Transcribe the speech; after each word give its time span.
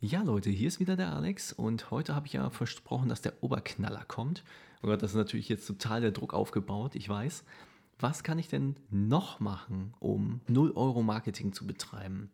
Ja, 0.00 0.22
Leute, 0.22 0.48
hier 0.48 0.68
ist 0.68 0.78
wieder 0.78 0.94
der 0.94 1.12
Alex 1.12 1.52
und 1.52 1.90
heute 1.90 2.14
habe 2.14 2.28
ich 2.28 2.34
ja 2.34 2.50
versprochen, 2.50 3.08
dass 3.08 3.20
der 3.20 3.42
Oberknaller 3.42 4.04
kommt. 4.04 4.44
Und 4.80 4.90
das 4.90 5.10
ist 5.10 5.16
natürlich 5.16 5.48
jetzt 5.48 5.66
total 5.66 6.00
der 6.00 6.12
Druck 6.12 6.34
aufgebaut, 6.34 6.94
ich 6.94 7.08
weiß. 7.08 7.42
Was 7.98 8.22
kann 8.22 8.38
ich 8.38 8.46
denn 8.46 8.76
noch 8.90 9.40
machen, 9.40 9.94
um 9.98 10.40
0 10.46 10.70
Euro 10.76 11.02
Marketing 11.02 11.52
zu 11.52 11.66
betreiben? 11.66 12.30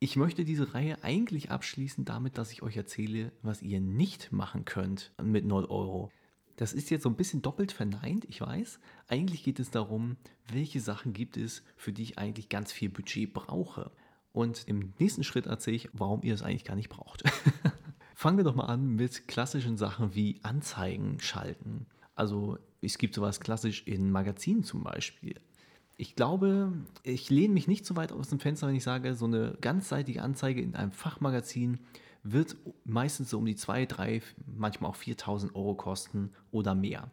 Ich 0.00 0.16
möchte 0.16 0.44
diese 0.44 0.74
Reihe 0.74 1.02
eigentlich 1.02 1.50
abschließen 1.50 2.04
damit, 2.04 2.36
dass 2.36 2.52
ich 2.52 2.62
euch 2.62 2.76
erzähle, 2.76 3.32
was 3.40 3.62
ihr 3.62 3.80
nicht 3.80 4.30
machen 4.30 4.66
könnt 4.66 5.10
mit 5.22 5.46
0 5.46 5.64
Euro. 5.64 6.12
Das 6.56 6.74
ist 6.74 6.90
jetzt 6.90 7.04
so 7.04 7.08
ein 7.08 7.16
bisschen 7.16 7.40
doppelt 7.40 7.72
verneint, 7.72 8.26
ich 8.26 8.42
weiß. 8.42 8.80
Eigentlich 9.06 9.44
geht 9.44 9.60
es 9.60 9.70
darum, 9.70 10.18
welche 10.52 10.80
Sachen 10.80 11.14
gibt 11.14 11.38
es, 11.38 11.62
für 11.74 11.94
die 11.94 12.02
ich 12.02 12.18
eigentlich 12.18 12.50
ganz 12.50 12.70
viel 12.70 12.90
Budget 12.90 13.32
brauche. 13.32 13.90
Und 14.32 14.64
im 14.66 14.92
nächsten 14.98 15.24
Schritt 15.24 15.46
erzähle 15.46 15.76
ich, 15.76 15.88
warum 15.92 16.22
ihr 16.22 16.34
es 16.34 16.42
eigentlich 16.42 16.64
gar 16.64 16.76
nicht 16.76 16.88
braucht. 16.88 17.24
Fangen 18.14 18.36
wir 18.36 18.44
doch 18.44 18.54
mal 18.54 18.66
an 18.66 18.96
mit 18.96 19.28
klassischen 19.28 19.76
Sachen 19.76 20.14
wie 20.14 20.40
Anzeigen 20.42 21.18
schalten. 21.20 21.86
Also 22.14 22.58
es 22.82 22.98
gibt 22.98 23.14
sowas 23.14 23.40
klassisch 23.40 23.86
in 23.86 24.10
Magazinen 24.10 24.64
zum 24.64 24.82
Beispiel. 24.82 25.40
Ich 25.96 26.14
glaube, 26.14 26.72
ich 27.02 27.30
lehne 27.30 27.54
mich 27.54 27.66
nicht 27.66 27.84
so 27.84 27.96
weit 27.96 28.12
aus 28.12 28.28
dem 28.28 28.38
Fenster, 28.38 28.68
wenn 28.68 28.76
ich 28.76 28.84
sage, 28.84 29.14
so 29.14 29.24
eine 29.24 29.56
ganzseitige 29.60 30.22
Anzeige 30.22 30.60
in 30.60 30.76
einem 30.76 30.92
Fachmagazin 30.92 31.80
wird 32.22 32.56
meistens 32.84 33.30
so 33.30 33.38
um 33.38 33.46
die 33.46 33.56
2, 33.56 33.86
3, 33.86 34.22
manchmal 34.56 34.90
auch 34.90 34.96
4000 34.96 35.54
Euro 35.54 35.74
kosten 35.74 36.30
oder 36.50 36.74
mehr. 36.74 37.10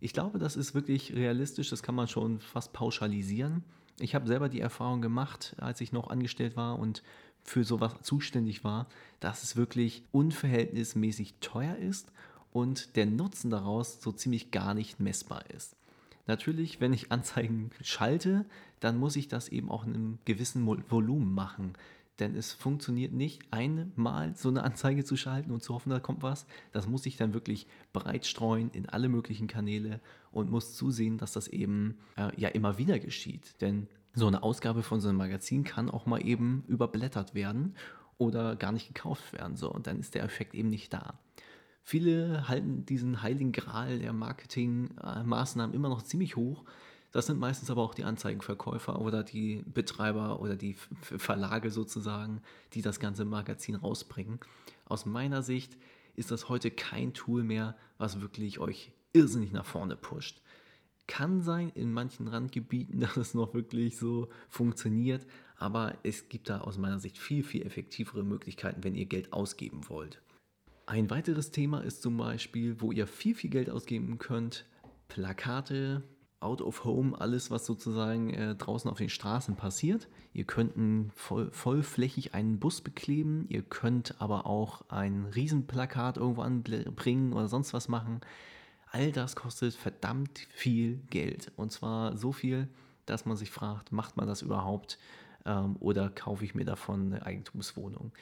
Ich 0.00 0.12
glaube, 0.12 0.38
das 0.38 0.56
ist 0.56 0.74
wirklich 0.74 1.14
realistisch, 1.14 1.70
das 1.70 1.82
kann 1.82 1.94
man 1.94 2.08
schon 2.08 2.40
fast 2.40 2.72
pauschalisieren. 2.72 3.64
Ich 3.98 4.14
habe 4.14 4.26
selber 4.26 4.48
die 4.48 4.60
Erfahrung 4.60 5.00
gemacht, 5.00 5.56
als 5.58 5.80
ich 5.80 5.92
noch 5.92 6.10
angestellt 6.10 6.56
war 6.56 6.78
und 6.78 7.02
für 7.42 7.64
sowas 7.64 7.94
zuständig 8.02 8.64
war, 8.64 8.86
dass 9.20 9.42
es 9.42 9.56
wirklich 9.56 10.02
unverhältnismäßig 10.12 11.34
teuer 11.40 11.76
ist 11.76 12.12
und 12.52 12.96
der 12.96 13.06
Nutzen 13.06 13.50
daraus 13.50 14.02
so 14.02 14.12
ziemlich 14.12 14.50
gar 14.50 14.74
nicht 14.74 15.00
messbar 15.00 15.48
ist. 15.50 15.76
Natürlich, 16.26 16.80
wenn 16.80 16.92
ich 16.92 17.12
Anzeigen 17.12 17.70
schalte, 17.82 18.44
dann 18.80 18.98
muss 18.98 19.16
ich 19.16 19.28
das 19.28 19.48
eben 19.48 19.70
auch 19.70 19.86
in 19.86 19.94
einem 19.94 20.18
gewissen 20.24 20.66
Volumen 20.66 21.34
machen. 21.34 21.74
Denn 22.18 22.34
es 22.34 22.52
funktioniert 22.52 23.12
nicht, 23.12 23.42
einmal 23.50 24.34
so 24.36 24.48
eine 24.48 24.64
Anzeige 24.64 25.04
zu 25.04 25.16
schalten 25.16 25.50
und 25.50 25.62
zu 25.62 25.74
hoffen, 25.74 25.90
da 25.90 26.00
kommt 26.00 26.22
was. 26.22 26.46
Das 26.72 26.86
muss 26.86 27.04
ich 27.04 27.16
dann 27.16 27.34
wirklich 27.34 27.66
breit 27.92 28.24
streuen 28.24 28.70
in 28.70 28.88
alle 28.88 29.08
möglichen 29.08 29.48
Kanäle 29.48 30.00
und 30.32 30.50
muss 30.50 30.74
zusehen, 30.74 31.18
dass 31.18 31.32
das 31.32 31.48
eben 31.48 31.98
äh, 32.16 32.30
ja 32.40 32.48
immer 32.48 32.78
wieder 32.78 32.98
geschieht. 32.98 33.60
Denn 33.60 33.88
so 34.14 34.26
eine 34.26 34.42
Ausgabe 34.42 34.82
von 34.82 35.00
so 35.00 35.08
einem 35.08 35.18
Magazin 35.18 35.64
kann 35.64 35.90
auch 35.90 36.06
mal 36.06 36.24
eben 36.26 36.64
überblättert 36.68 37.34
werden 37.34 37.74
oder 38.16 38.56
gar 38.56 38.72
nicht 38.72 38.88
gekauft 38.88 39.34
werden. 39.34 39.56
So, 39.56 39.70
und 39.70 39.86
dann 39.86 40.00
ist 40.00 40.14
der 40.14 40.24
Effekt 40.24 40.54
eben 40.54 40.70
nicht 40.70 40.92
da. 40.94 41.18
Viele 41.82 42.48
halten 42.48 42.84
diesen 42.86 43.22
heiligen 43.22 43.52
Gral 43.52 43.98
der 43.98 44.12
Marketingmaßnahmen 44.12 45.74
immer 45.74 45.88
noch 45.88 46.02
ziemlich 46.02 46.34
hoch, 46.34 46.64
das 47.12 47.26
sind 47.26 47.38
meistens 47.38 47.70
aber 47.70 47.82
auch 47.82 47.94
die 47.94 48.04
Anzeigenverkäufer 48.04 49.00
oder 49.00 49.22
die 49.22 49.62
Betreiber 49.66 50.40
oder 50.40 50.56
die 50.56 50.76
Verlage 51.00 51.70
sozusagen, 51.70 52.42
die 52.74 52.82
das 52.82 53.00
ganze 53.00 53.24
Magazin 53.24 53.74
rausbringen. 53.74 54.40
Aus 54.84 55.06
meiner 55.06 55.42
Sicht 55.42 55.76
ist 56.14 56.30
das 56.30 56.48
heute 56.48 56.70
kein 56.70 57.14
Tool 57.14 57.42
mehr, 57.42 57.76
was 57.98 58.20
wirklich 58.20 58.58
euch 58.58 58.92
irrsinnig 59.12 59.52
nach 59.52 59.64
vorne 59.64 59.96
pusht. 59.96 60.42
Kann 61.06 61.40
sein 61.40 61.70
in 61.74 61.92
manchen 61.92 62.28
Randgebieten, 62.28 63.00
dass 63.00 63.16
es 63.16 63.34
noch 63.34 63.54
wirklich 63.54 63.96
so 63.96 64.28
funktioniert, 64.48 65.26
aber 65.58 65.96
es 66.02 66.28
gibt 66.28 66.48
da 66.48 66.60
aus 66.60 66.78
meiner 66.78 66.98
Sicht 66.98 67.18
viel, 67.18 67.42
viel 67.42 67.62
effektivere 67.62 68.24
Möglichkeiten, 68.24 68.84
wenn 68.84 68.94
ihr 68.94 69.06
Geld 69.06 69.32
ausgeben 69.32 69.88
wollt. 69.88 70.20
Ein 70.86 71.10
weiteres 71.10 71.50
Thema 71.50 71.80
ist 71.80 72.02
zum 72.02 72.16
Beispiel, 72.16 72.80
wo 72.80 72.92
ihr 72.92 73.06
viel, 73.06 73.34
viel 73.34 73.50
Geld 73.50 73.70
ausgeben 73.70 74.18
könnt, 74.18 74.66
Plakate, 75.08 76.02
out 76.46 76.62
of 76.62 76.84
home, 76.84 77.20
alles, 77.20 77.50
was 77.50 77.66
sozusagen 77.66 78.30
äh, 78.32 78.54
draußen 78.54 78.88
auf 78.88 78.98
den 78.98 79.08
Straßen 79.08 79.56
passiert. 79.56 80.08
Ihr 80.32 80.44
könnt 80.44 80.74
voll, 81.14 81.50
vollflächig 81.50 82.34
einen 82.34 82.60
Bus 82.60 82.80
bekleben, 82.80 83.46
ihr 83.48 83.62
könnt 83.62 84.20
aber 84.20 84.46
auch 84.46 84.82
ein 84.88 85.26
Riesenplakat 85.34 86.16
irgendwo 86.18 86.42
anbringen 86.42 87.32
oder 87.32 87.48
sonst 87.48 87.74
was 87.74 87.88
machen. 87.88 88.20
All 88.92 89.10
das 89.10 89.34
kostet 89.34 89.74
verdammt 89.74 90.38
viel 90.50 91.00
Geld. 91.10 91.50
Und 91.56 91.72
zwar 91.72 92.16
so 92.16 92.30
viel, 92.30 92.68
dass 93.06 93.26
man 93.26 93.36
sich 93.36 93.50
fragt, 93.50 93.90
macht 93.90 94.16
man 94.16 94.28
das 94.28 94.42
überhaupt 94.42 94.98
ähm, 95.44 95.76
oder 95.80 96.10
kaufe 96.10 96.44
ich 96.44 96.54
mir 96.54 96.64
davon 96.64 97.12
eine 97.12 97.26
Eigentumswohnung? 97.26 98.12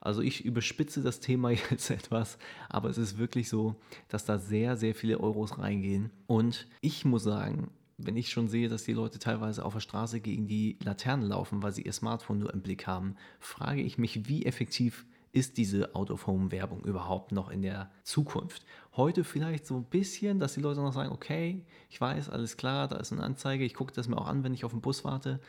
Also 0.00 0.22
ich 0.22 0.44
überspitze 0.44 1.02
das 1.02 1.20
Thema 1.20 1.50
jetzt 1.70 1.90
etwas, 1.90 2.38
aber 2.68 2.88
es 2.88 2.98
ist 2.98 3.18
wirklich 3.18 3.48
so, 3.48 3.76
dass 4.08 4.24
da 4.24 4.38
sehr, 4.38 4.76
sehr 4.76 4.94
viele 4.94 5.20
Euros 5.20 5.58
reingehen. 5.58 6.10
Und 6.26 6.66
ich 6.80 7.04
muss 7.04 7.24
sagen, 7.24 7.70
wenn 7.98 8.16
ich 8.16 8.30
schon 8.30 8.48
sehe, 8.48 8.68
dass 8.68 8.84
die 8.84 8.92
Leute 8.92 9.18
teilweise 9.18 9.64
auf 9.64 9.74
der 9.74 9.80
Straße 9.80 10.20
gegen 10.20 10.46
die 10.46 10.78
Laternen 10.84 11.26
laufen, 11.26 11.62
weil 11.62 11.72
sie 11.72 11.82
ihr 11.82 11.92
Smartphone 11.92 12.38
nur 12.38 12.54
im 12.54 12.62
Blick 12.62 12.86
haben, 12.86 13.16
frage 13.40 13.82
ich 13.82 13.98
mich, 13.98 14.28
wie 14.28 14.46
effektiv 14.46 15.04
ist 15.32 15.58
diese 15.58 15.94
Out-of-Home-Werbung 15.94 16.84
überhaupt 16.84 17.32
noch 17.32 17.50
in 17.50 17.62
der 17.62 17.90
Zukunft? 18.04 18.64
Heute 18.96 19.24
vielleicht 19.24 19.66
so 19.66 19.76
ein 19.76 19.84
bisschen, 19.84 20.38
dass 20.38 20.54
die 20.54 20.60
Leute 20.60 20.80
noch 20.80 20.92
sagen, 20.92 21.12
okay, 21.12 21.64
ich 21.90 22.00
weiß, 22.00 22.30
alles 22.30 22.56
klar, 22.56 22.88
da 22.88 22.96
ist 22.96 23.12
eine 23.12 23.22
Anzeige, 23.22 23.64
ich 23.64 23.74
gucke 23.74 23.92
das 23.92 24.08
mir 24.08 24.16
auch 24.16 24.28
an, 24.28 24.44
wenn 24.44 24.54
ich 24.54 24.64
auf 24.64 24.72
den 24.72 24.80
Bus 24.80 25.04
warte. 25.04 25.40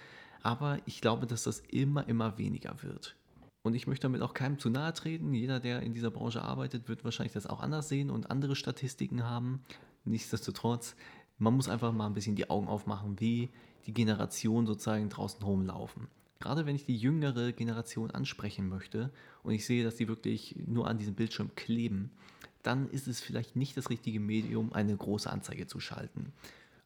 Aber 0.41 0.79
ich 0.85 1.01
glaube, 1.01 1.27
dass 1.27 1.43
das 1.43 1.59
immer, 1.59 2.07
immer 2.07 2.37
weniger 2.37 2.81
wird. 2.81 3.15
Und 3.61 3.73
ich 3.73 3.87
möchte 3.87 4.03
damit 4.03 4.21
auch 4.21 4.33
keinem 4.33 4.57
zu 4.57 4.69
nahe 4.69 4.93
treten. 4.93 5.33
Jeder, 5.33 5.59
der 5.59 5.81
in 5.81 5.93
dieser 5.93 6.11
Branche 6.11 6.41
arbeitet, 6.41 6.87
wird 6.87 7.03
wahrscheinlich 7.03 7.33
das 7.33 7.47
auch 7.47 7.59
anders 7.59 7.89
sehen 7.89 8.09
und 8.09 8.31
andere 8.31 8.55
Statistiken 8.55 9.23
haben. 9.23 9.63
Nichtsdestotrotz, 10.05 10.95
man 11.37 11.53
muss 11.53 11.69
einfach 11.69 11.91
mal 11.91 12.07
ein 12.07 12.13
bisschen 12.13 12.35
die 12.35 12.49
Augen 12.49 12.67
aufmachen, 12.67 13.19
wie 13.19 13.49
die 13.85 13.93
Generationen 13.93 14.67
sozusagen 14.67 15.09
draußen 15.09 15.41
rumlaufen. 15.43 16.07
Gerade 16.39 16.65
wenn 16.65 16.75
ich 16.75 16.85
die 16.85 16.95
jüngere 16.95 17.51
Generation 17.51 18.11
ansprechen 18.11 18.69
möchte 18.69 19.11
und 19.43 19.53
ich 19.53 19.65
sehe, 19.65 19.83
dass 19.83 19.97
die 19.97 20.07
wirklich 20.07 20.55
nur 20.65 20.87
an 20.87 20.97
diesem 20.97 21.15
Bildschirm 21.15 21.53
kleben, 21.55 22.11
dann 22.63 22.89
ist 22.89 23.07
es 23.07 23.19
vielleicht 23.19 23.55
nicht 23.55 23.75
das 23.75 23.89
richtige 23.89 24.19
Medium, 24.19 24.71
eine 24.71 24.95
große 24.95 25.29
Anzeige 25.29 25.67
zu 25.67 25.79
schalten. 25.79 26.31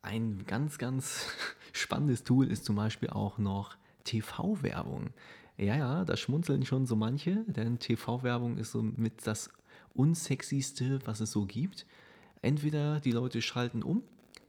Ein 0.02 0.44
ganz, 0.48 0.78
ganz 0.80 1.28
spannendes 1.72 2.24
Tool 2.24 2.48
ist 2.52 2.66
zum 2.66 2.76
Beispiel 2.76 3.10
auch 3.10 3.38
noch 3.38 3.76
TV-Werbung. 4.06 5.12
Ja, 5.58 5.76
ja, 5.78 6.06
da 6.06 6.18
schmunzeln 6.18 6.66
schon 6.66 6.86
so 6.86 6.96
manche, 6.96 7.44
denn 7.48 7.78
TV-Werbung 7.78 8.58
ist 8.58 8.72
so 8.72 8.82
mit 8.82 9.26
das 9.28 9.50
unsexyste, 9.94 11.00
was 11.06 11.20
es 11.20 11.32
so 11.32 11.46
gibt. 11.46 11.86
Entweder 12.42 13.00
die 13.00 13.12
Leute 13.12 13.42
schalten 13.42 13.84
um 13.84 14.04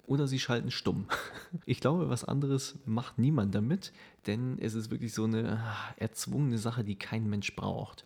oder 0.06 0.26
sie 0.26 0.38
schalten 0.38 0.70
stumm. 0.70 1.06
Ich 1.66 1.80
glaube, 1.80 2.08
was 2.08 2.24
anderes 2.24 2.78
macht 2.84 3.18
niemand 3.18 3.54
damit, 3.54 3.92
denn 4.26 4.58
es 4.58 4.74
ist 4.74 4.90
wirklich 4.90 5.14
so 5.14 5.24
eine 5.24 5.58
ah, 5.58 5.94
erzwungene 5.96 6.58
Sache, 6.58 6.84
die 6.84 6.96
kein 6.96 7.28
Mensch 7.28 7.54
braucht. 7.54 8.04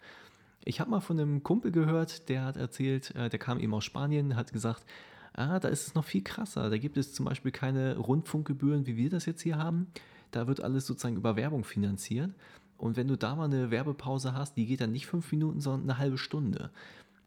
Ich 0.65 0.81
habe 0.81 0.91
mal 0.91 1.01
von 1.01 1.19
einem 1.19 1.43
Kumpel 1.43 1.73
gehört, 1.73 2.29
der 2.29 2.45
hat 2.45 2.57
erzählt, 2.57 3.15
äh, 3.15 3.31
der 3.31 3.39
kam 3.39 3.59
eben 3.59 3.73
aus 3.73 3.85
Spanien, 3.85 4.37
hat 4.37 4.53
gesagt, 4.53 4.85
ah, 5.33 5.59
da 5.61 5.69
ist 5.69 5.87
es 5.87 5.95
noch 5.95 6.05
viel 6.05 6.23
krasser. 6.23 6.69
Da 6.69 6.79
gibt 6.79 6.97
es 6.97 7.15
zum 7.15 7.25
Beispiel 7.25 7.53
keine 7.53 7.97
Rundfunkgebühren, 7.97 8.87
wie 8.87 8.97
wir 8.97 9.09
das 9.09 9.25
jetzt 9.25 9.43
hier 9.43 9.57
haben. 9.57 9.87
Da 10.31 10.47
wird 10.47 10.61
alles 10.61 10.87
sozusagen 10.87 11.17
über 11.17 11.37
Werbung 11.37 11.65
finanziert. 11.65 12.35
Und 12.79 12.97
wenn 12.97 13.09
du 13.09 13.17
da 13.17 13.35
mal 13.35 13.45
eine 13.45 13.71
Werbepause 13.71 14.33
hast, 14.35 14.57
die 14.57 14.67
geht 14.67 14.81
dann 14.81 14.93
nicht 14.93 15.07
fünf 15.07 15.31
Minuten, 15.33 15.61
sondern 15.61 15.91
eine 15.91 15.99
halbe 15.99 16.17
Stunde. 16.17 16.71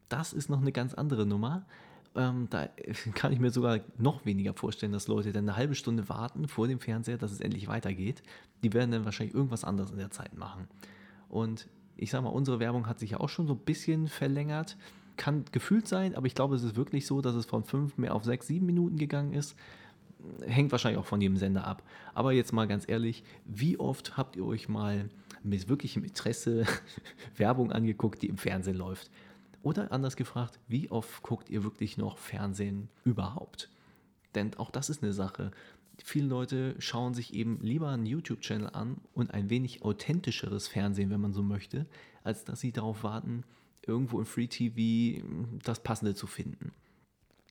Das 0.09 0.33
ist 0.33 0.49
noch 0.49 0.61
eine 0.61 0.71
ganz 0.71 0.93
andere 0.93 1.25
Nummer. 1.25 1.65
Ähm, 2.15 2.47
da 2.49 2.69
kann 3.13 3.33
ich 3.33 3.39
mir 3.39 3.51
sogar 3.51 3.81
noch 3.97 4.25
weniger 4.25 4.53
vorstellen, 4.53 4.93
dass 4.93 5.07
Leute 5.07 5.33
dann 5.33 5.47
eine 5.47 5.57
halbe 5.57 5.75
Stunde 5.75 6.07
warten 6.09 6.47
vor 6.47 6.67
dem 6.67 6.79
Fernseher, 6.79 7.17
dass 7.17 7.31
es 7.31 7.41
endlich 7.41 7.67
weitergeht. 7.67 8.23
Die 8.63 8.73
werden 8.73 8.91
dann 8.91 9.05
wahrscheinlich 9.05 9.35
irgendwas 9.35 9.65
anderes 9.65 9.91
in 9.91 9.97
der 9.97 10.11
Zeit 10.11 10.37
machen. 10.37 10.67
Und 11.27 11.67
ich 11.97 12.11
sage 12.11 12.23
mal, 12.23 12.29
unsere 12.29 12.59
Werbung 12.59 12.87
hat 12.87 12.99
sich 12.99 13.11
ja 13.11 13.19
auch 13.19 13.29
schon 13.29 13.47
so 13.47 13.53
ein 13.53 13.59
bisschen 13.59 14.07
verlängert. 14.07 14.77
Kann 15.17 15.43
gefühlt 15.51 15.87
sein, 15.87 16.15
aber 16.15 16.25
ich 16.27 16.35
glaube, 16.35 16.55
es 16.55 16.63
ist 16.63 16.77
wirklich 16.77 17.05
so, 17.05 17.21
dass 17.21 17.35
es 17.35 17.45
von 17.45 17.65
fünf 17.65 17.97
mehr 17.97 18.15
auf 18.15 18.23
sechs, 18.23 18.47
sieben 18.47 18.65
Minuten 18.65 18.97
gegangen 18.97 19.33
ist 19.33 19.55
hängt 20.45 20.71
wahrscheinlich 20.71 20.99
auch 20.99 21.05
von 21.05 21.21
jedem 21.21 21.37
Sender 21.37 21.65
ab. 21.65 21.83
Aber 22.13 22.31
jetzt 22.31 22.53
mal 22.53 22.67
ganz 22.67 22.87
ehrlich, 22.87 23.23
wie 23.45 23.79
oft 23.79 24.17
habt 24.17 24.35
ihr 24.35 24.45
euch 24.45 24.69
mal 24.69 25.09
mit 25.43 25.69
wirklichem 25.69 26.03
Interesse 26.03 26.65
Werbung 27.35 27.71
angeguckt, 27.71 28.21
die 28.21 28.27
im 28.27 28.37
Fernsehen 28.37 28.77
läuft? 28.77 29.09
Oder 29.63 29.91
anders 29.91 30.15
gefragt, 30.15 30.59
wie 30.67 30.89
oft 30.89 31.21
guckt 31.21 31.49
ihr 31.49 31.63
wirklich 31.63 31.97
noch 31.97 32.17
Fernsehen 32.17 32.89
überhaupt? 33.03 33.69
Denn 34.33 34.55
auch 34.55 34.71
das 34.71 34.89
ist 34.89 35.03
eine 35.03 35.13
Sache. 35.13 35.51
Viele 36.03 36.27
Leute 36.27 36.75
schauen 36.79 37.13
sich 37.13 37.33
eben 37.33 37.59
lieber 37.61 37.89
einen 37.89 38.05
YouTube-Channel 38.05 38.69
an 38.69 38.97
und 39.13 39.33
ein 39.33 39.49
wenig 39.49 39.83
authentischeres 39.83 40.67
Fernsehen, 40.67 41.11
wenn 41.11 41.21
man 41.21 41.33
so 41.33 41.43
möchte, 41.43 41.85
als 42.23 42.43
dass 42.43 42.59
sie 42.59 42.71
darauf 42.71 43.03
warten, 43.03 43.43
irgendwo 43.85 44.19
im 44.19 44.25
Free 44.25 44.47
TV 44.47 45.23
das 45.63 45.83
Passende 45.83 46.15
zu 46.15 46.27
finden. 46.27 46.71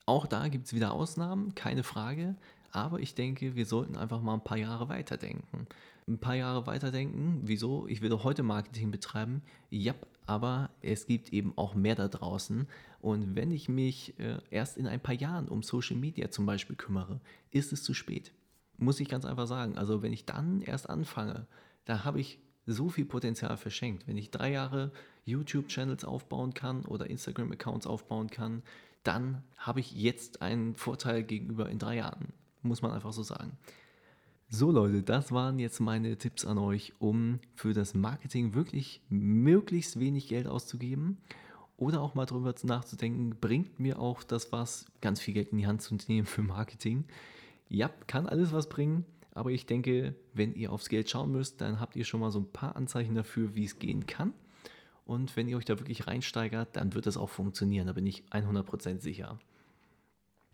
Auch 0.07 0.27
da 0.27 0.49
gibt 0.49 0.67
es 0.67 0.75
wieder 0.75 0.93
Ausnahmen, 0.93 1.55
keine 1.55 1.85
Frage. 1.85 2.35
Aber 2.73 3.01
ich 3.01 3.15
denke, 3.15 3.57
wir 3.57 3.67
sollten 3.67 3.97
einfach 3.97 4.21
mal 4.21 4.35
ein 4.35 4.45
paar 4.45 4.59
Jahre 4.59 4.89
weiterdenken. 4.89 5.67
ein 6.09 6.19
paar 6.19 6.35
Jahre 6.35 6.67
weiterdenken. 6.67 7.41
Wieso? 7.45 7.87
Ich 7.87 8.01
will 8.01 8.11
doch 8.11 8.25
heute 8.25 8.43
Marketing 8.43 8.91
betreiben. 8.91 9.43
Ja, 9.71 9.95
aber 10.27 10.71
es 10.81 11.07
gibt 11.07 11.33
eben 11.33 11.53
auch 11.57 11.75
mehr 11.75 11.95
da 11.95 12.09
draußen. 12.09 12.67
Und 13.01 13.35
wenn 13.35 13.51
ich 13.51 13.69
mich 13.69 14.19
äh, 14.19 14.39
erst 14.51 14.77
in 14.77 14.87
ein 14.87 15.01
paar 15.01 15.15
Jahren 15.15 15.49
um 15.49 15.63
Social 15.63 15.97
Media 15.97 16.31
zum 16.31 16.47
Beispiel 16.47 16.77
kümmere, 16.77 17.21
ist 17.51 17.73
es 17.73 17.83
zu 17.83 17.95
spät. 17.95 18.33
Muss 18.77 19.01
ich 19.01 19.09
ganz 19.09 19.25
einfach 19.25 19.47
sagen. 19.47 19.77
Also 19.77 20.03
wenn 20.03 20.13
ich 20.13 20.27
dann 20.27 20.63
erst 20.63 20.89
anfange, 20.89 21.47
da 21.85 22.05
habe 22.05 22.21
ich 22.21 22.39
so 22.67 22.89
viel 22.89 23.05
Potenzial 23.05 23.57
verschenkt. 23.57 24.07
Wenn 24.07 24.17
ich 24.17 24.31
drei 24.31 24.53
Jahre 24.53 24.93
YouTube-Channels 25.25 26.05
aufbauen 26.05 26.55
kann 26.55 26.85
oder 26.85 27.09
Instagram-Accounts 27.11 27.87
aufbauen 27.87 28.31
kann, 28.31 28.63
dann 29.03 29.43
habe 29.57 29.81
ich 29.81 29.93
jetzt 29.93 30.43
einen 30.43 30.75
Vorteil 30.75 31.23
gegenüber 31.23 31.69
in 31.69 31.79
drei 31.79 31.97
Jahren. 31.97 32.33
Muss 32.63 32.83
man 32.83 32.93
einfach 32.93 33.13
so 33.13 33.23
sagen. 33.23 33.57
So 34.49 34.73
Leute, 34.73 35.03
das 35.03 35.31
waren 35.31 35.61
jetzt 35.61 35.79
meine 35.79 36.19
Tipps 36.19 36.45
an 36.45 36.59
euch, 36.59 36.93
um 36.99 37.39
für 37.55 37.73
das 37.73 37.95
Marketing 37.95 38.53
wirklich 38.53 39.01
möglichst 39.09 40.01
wenig 40.01 40.27
Geld 40.27 40.49
auszugeben 40.49 41.19
oder 41.77 42.01
auch 42.01 42.15
mal 42.15 42.27
darüber 42.27 42.53
nachzudenken, 42.65 43.37
bringt 43.41 43.79
mir 43.79 44.01
auch 44.01 44.25
das 44.25 44.51
was, 44.51 44.87
ganz 45.01 45.21
viel 45.21 45.35
Geld 45.35 45.51
in 45.51 45.59
die 45.59 45.67
Hand 45.69 45.83
zu 45.83 45.97
nehmen 46.09 46.27
für 46.27 46.43
Marketing. 46.43 47.05
Ja, 47.69 47.89
kann 48.09 48.27
alles 48.27 48.53
was 48.53 48.69
bringen, 48.69 49.05
aber 49.33 49.51
ich 49.51 49.67
denke, 49.67 50.17
wenn 50.35 50.53
ihr 50.55 50.73
aufs 50.73 50.89
Geld 50.89 51.09
schauen 51.09 51.31
müsst, 51.31 51.61
dann 51.61 51.79
habt 51.79 51.95
ihr 51.95 52.05
schon 52.05 52.21
mal 52.21 52.33
so 52.33 52.41
ein 52.41 52.51
paar 52.51 52.75
Anzeichen 52.75 53.15
dafür, 53.15 53.55
wie 53.55 53.65
es 53.65 53.79
gehen 53.79 54.07
kann. 54.07 54.35
Und 55.07 55.37
wenn 55.37 55.49
ihr 55.49 55.57
euch 55.57 55.65
da 55.65 55.79
wirklich 55.79 56.07
reinsteigert, 56.07 56.77
dann 56.77 56.95
wird 56.95 57.07
das 57.07 57.17
auch 57.17 57.31
funktionieren, 57.31 57.87
da 57.87 57.93
bin 57.93 58.07
ich 58.07 58.25
100% 58.31 59.01
sicher. 59.01 59.39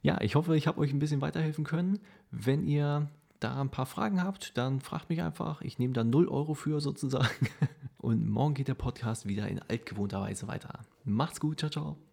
Ja, 0.07 0.21
ich 0.21 0.37
hoffe, 0.37 0.57
ich 0.57 0.69
habe 0.69 0.79
euch 0.79 0.93
ein 0.93 1.01
bisschen 1.01 1.21
weiterhelfen 1.21 1.65
können. 1.65 1.99
Wenn 2.31 2.63
ihr 2.63 3.09
da 3.41 3.61
ein 3.61 3.71
paar 3.71 3.87
Fragen 3.87 4.23
habt, 4.23 4.57
dann 4.57 4.79
fragt 4.79 5.11
mich 5.11 5.21
einfach. 5.21 5.63
Ich 5.63 5.81
nehme 5.81 5.95
da 5.95 6.05
0 6.05 6.29
Euro 6.29 6.55
für 6.55 6.81
sozusagen. 6.81 7.49
Und 7.99 8.25
morgen 8.29 8.55
geht 8.55 8.69
der 8.69 8.75
Podcast 8.75 9.27
wieder 9.27 9.49
in 9.49 9.59
altgewohnter 9.59 10.21
Weise 10.21 10.47
weiter. 10.47 10.79
Macht's 11.03 11.41
gut, 11.41 11.59
ciao, 11.59 11.71
ciao. 11.71 12.06